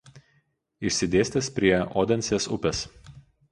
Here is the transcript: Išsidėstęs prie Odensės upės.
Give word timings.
Išsidėstęs 0.91 1.51
prie 1.59 1.75
Odensės 2.05 2.51
upės. 2.59 2.83